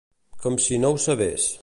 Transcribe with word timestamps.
Com 0.45 0.57
si 0.69 0.81
no 0.85 0.93
ho 0.97 1.01
sabés. 1.07 1.49